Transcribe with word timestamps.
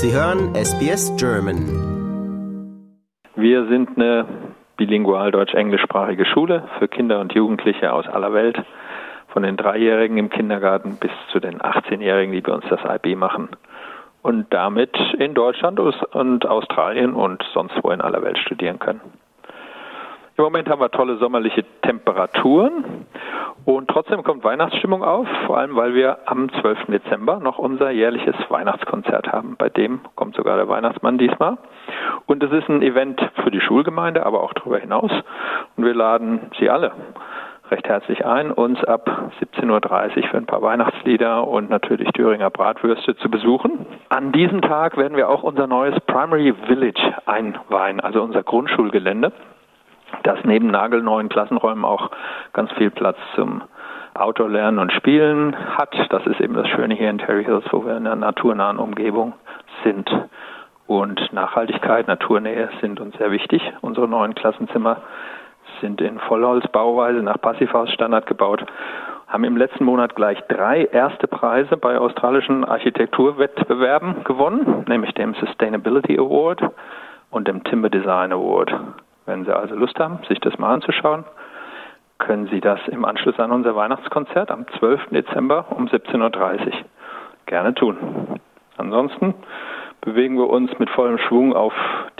Sie 0.00 0.12
hören 0.12 0.54
SBS 0.54 1.10
German. 1.16 1.66
Wir 3.34 3.66
sind 3.66 3.96
eine 3.96 4.26
bilingual 4.76 5.32
deutsch-englischsprachige 5.32 6.24
Schule 6.24 6.68
für 6.78 6.86
Kinder 6.86 7.18
und 7.18 7.34
Jugendliche 7.34 7.92
aus 7.92 8.06
aller 8.06 8.32
Welt, 8.32 8.62
von 9.32 9.42
den 9.42 9.56
Dreijährigen 9.56 10.16
im 10.16 10.30
Kindergarten 10.30 10.98
bis 11.00 11.10
zu 11.32 11.40
den 11.40 11.58
18-Jährigen, 11.60 12.32
die 12.32 12.42
bei 12.42 12.52
uns 12.52 12.64
das 12.70 12.78
IB 12.84 13.16
machen 13.16 13.48
und 14.22 14.46
damit 14.54 14.96
in 15.18 15.34
Deutschland 15.34 15.80
und 15.80 16.46
Australien 16.46 17.14
und 17.14 17.42
sonst 17.52 17.74
wo 17.82 17.90
in 17.90 18.00
aller 18.00 18.22
Welt 18.22 18.38
studieren 18.38 18.78
können. 18.78 19.00
Im 20.36 20.44
Moment 20.44 20.68
haben 20.68 20.80
wir 20.80 20.92
tolle 20.92 21.16
sommerliche 21.16 21.64
Temperaturen 21.82 22.84
und 23.74 23.86
trotzdem 23.88 24.22
kommt 24.22 24.44
Weihnachtsstimmung 24.44 25.04
auf, 25.04 25.28
vor 25.44 25.58
allem 25.58 25.76
weil 25.76 25.92
wir 25.92 26.20
am 26.24 26.50
12. 26.50 26.86
Dezember 26.86 27.38
noch 27.38 27.58
unser 27.58 27.90
jährliches 27.90 28.34
Weihnachtskonzert 28.48 29.30
haben. 29.30 29.56
Bei 29.58 29.68
dem 29.68 30.00
kommt 30.14 30.36
sogar 30.36 30.56
der 30.56 30.68
Weihnachtsmann 30.68 31.18
diesmal. 31.18 31.58
Und 32.24 32.42
es 32.42 32.50
ist 32.50 32.66
ein 32.70 32.80
Event 32.80 33.20
für 33.44 33.50
die 33.50 33.60
Schulgemeinde, 33.60 34.24
aber 34.24 34.42
auch 34.42 34.54
darüber 34.54 34.78
hinaus. 34.78 35.10
Und 35.76 35.84
wir 35.84 35.92
laden 35.92 36.50
Sie 36.58 36.70
alle 36.70 36.92
recht 37.70 37.86
herzlich 37.86 38.24
ein, 38.24 38.52
uns 38.52 38.82
ab 38.84 39.30
17.30 39.42 40.16
Uhr 40.16 40.28
für 40.30 40.38
ein 40.38 40.46
paar 40.46 40.62
Weihnachtslieder 40.62 41.46
und 41.46 41.68
natürlich 41.68 42.08
Thüringer 42.12 42.48
Bratwürste 42.48 43.16
zu 43.16 43.30
besuchen. 43.30 43.84
An 44.08 44.32
diesem 44.32 44.62
Tag 44.62 44.96
werden 44.96 45.18
wir 45.18 45.28
auch 45.28 45.42
unser 45.42 45.66
neues 45.66 46.00
Primary 46.06 46.54
Village 46.66 47.02
einweihen, 47.26 48.00
also 48.00 48.22
unser 48.22 48.42
Grundschulgelände 48.42 49.30
das 50.22 50.38
neben 50.44 50.68
nagelneuen 50.68 51.28
Klassenräumen 51.28 51.84
auch 51.84 52.10
ganz 52.52 52.72
viel 52.72 52.90
Platz 52.90 53.16
zum 53.34 53.62
Outdoor-Lernen 54.14 54.78
und 54.78 54.92
Spielen 54.92 55.56
hat. 55.76 55.94
Das 56.10 56.26
ist 56.26 56.40
eben 56.40 56.54
das 56.54 56.68
Schöne 56.68 56.94
hier 56.94 57.10
in 57.10 57.18
Terry 57.18 57.44
Hills, 57.44 57.64
wo 57.70 57.84
wir 57.84 57.96
in 57.96 58.06
einer 58.06 58.16
naturnahen 58.16 58.78
Umgebung 58.78 59.34
sind. 59.84 60.10
Und 60.86 61.32
Nachhaltigkeit, 61.32 62.08
Naturnähe 62.08 62.70
sind 62.80 62.98
uns 62.98 63.16
sehr 63.18 63.30
wichtig. 63.30 63.62
Unsere 63.82 64.08
neuen 64.08 64.34
Klassenzimmer 64.34 65.02
sind 65.80 66.00
in 66.00 66.18
Vollholzbauweise 66.18 67.22
nach 67.22 67.40
Passivhausstandard 67.40 68.26
gebaut, 68.26 68.64
haben 69.28 69.44
im 69.44 69.56
letzten 69.56 69.84
Monat 69.84 70.16
gleich 70.16 70.40
drei 70.48 70.84
erste 70.84 71.28
Preise 71.28 71.76
bei 71.76 71.98
australischen 71.98 72.64
Architekturwettbewerben 72.64 74.24
gewonnen, 74.24 74.84
nämlich 74.88 75.12
dem 75.12 75.34
Sustainability 75.34 76.18
Award 76.18 76.62
und 77.30 77.46
dem 77.46 77.62
Timber 77.64 77.90
Design 77.90 78.32
Award. 78.32 78.74
Wenn 79.26 79.44
Sie 79.44 79.54
also 79.54 79.74
Lust 79.74 79.98
haben, 79.98 80.20
sich 80.26 80.40
das 80.40 80.58
mal 80.58 80.72
anzuschauen, 80.72 81.24
können 82.28 82.48
Sie 82.48 82.60
das 82.60 82.78
im 82.88 83.06
Anschluss 83.06 83.38
an 83.40 83.52
unser 83.52 83.74
Weihnachtskonzert 83.74 84.50
am 84.50 84.66
12. 84.78 85.06
Dezember 85.12 85.64
um 85.70 85.86
17.30 85.86 86.66
Uhr 86.66 86.72
gerne 87.46 87.72
tun. 87.72 88.38
Ansonsten 88.76 89.32
bewegen 90.02 90.36
wir 90.36 90.50
uns 90.50 90.78
mit 90.78 90.90
vollem 90.90 91.16
Schwung 91.16 91.56
auf 91.56 91.72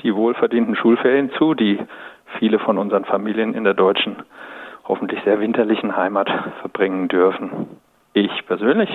die 0.02 0.14
wohlverdienten 0.14 0.76
Schulferien 0.76 1.30
zu, 1.32 1.52
die 1.52 1.78
viele 2.38 2.58
von 2.58 2.78
unseren 2.78 3.04
Familien 3.04 3.52
in 3.52 3.64
der 3.64 3.74
deutschen, 3.74 4.16
hoffentlich 4.86 5.20
sehr 5.24 5.40
winterlichen 5.40 5.94
Heimat 5.94 6.30
verbringen 6.62 7.08
dürfen. 7.08 7.66
Ich 8.14 8.46
persönlich 8.46 8.88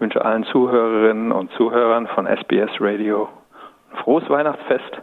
wünsche 0.00 0.24
allen 0.24 0.42
Zuhörerinnen 0.42 1.30
und 1.30 1.52
Zuhörern 1.52 2.08
von 2.08 2.26
SBS 2.26 2.80
Radio 2.80 3.28
ein 3.92 3.98
frohes 3.98 4.28
Weihnachtsfest 4.28 5.02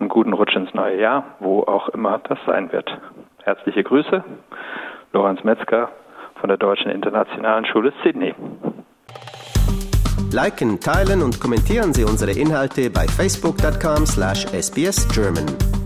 einen 0.00 0.08
guten 0.08 0.32
Rutsch 0.32 0.56
ins 0.56 0.72
neue 0.72 0.98
Jahr, 0.98 1.24
wo 1.40 1.62
auch 1.62 1.88
immer 1.90 2.20
das 2.26 2.38
sein 2.46 2.72
wird. 2.72 2.90
Herzliche 3.42 3.82
Grüße, 3.82 4.22
Lorenz 5.12 5.44
Metzger 5.44 5.90
von 6.40 6.48
der 6.48 6.58
Deutschen 6.58 6.90
Internationalen 6.90 7.64
Schule 7.66 7.92
Sydney. 8.02 8.34
Liken, 10.30 10.80
teilen 10.80 11.22
und 11.22 11.40
kommentieren 11.40 11.94
Sie 11.94 12.04
unsere 12.04 12.32
Inhalte 12.32 12.90
bei 12.90 13.06
facebook.com/sbsgerman. 13.06 15.77